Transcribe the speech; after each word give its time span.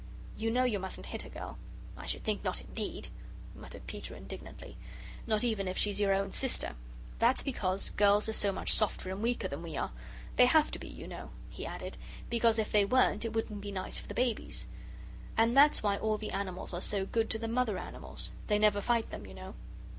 You 0.35 0.49
know 0.49 0.63
you 0.63 0.79
mustn't 0.79 1.05
hit 1.05 1.25
a 1.25 1.29
girl" 1.29 1.59
"I 1.95 2.07
should 2.07 2.23
think 2.23 2.43
not, 2.43 2.59
indeed," 2.59 3.09
muttered 3.53 3.85
Peter, 3.85 4.15
indignantly. 4.15 4.75
"Not 5.27 5.43
even 5.43 5.67
if 5.67 5.77
she's 5.77 5.99
your 5.99 6.11
own 6.11 6.31
sister. 6.31 6.73
That's 7.19 7.43
because 7.43 7.91
girls 7.91 8.27
are 8.27 8.33
so 8.33 8.51
much 8.51 8.73
softer 8.73 9.11
and 9.11 9.21
weaker 9.21 9.47
than 9.47 9.61
we 9.61 9.77
are; 9.77 9.91
they 10.37 10.47
have 10.47 10.71
to 10.71 10.79
be, 10.79 10.87
you 10.87 11.07
know," 11.07 11.29
he 11.51 11.67
added, 11.67 11.97
"because 12.31 12.57
if 12.57 12.71
they 12.71 12.83
weren't, 12.83 13.25
it 13.25 13.33
wouldn't 13.33 13.61
be 13.61 13.71
nice 13.71 13.99
for 13.99 14.07
the 14.07 14.15
babies. 14.15 14.65
And 15.37 15.55
that's 15.55 15.83
why 15.83 15.97
all 15.97 16.17
the 16.17 16.31
animals 16.31 16.73
are 16.73 16.81
so 16.81 17.05
good 17.05 17.29
to 17.29 17.37
the 17.37 17.47
mother 17.47 17.77
animals. 17.77 18.31
They 18.47 18.57
never 18.57 18.81
fight 18.81 19.11
them, 19.11 19.27
you 19.27 19.35
know." 19.35 19.53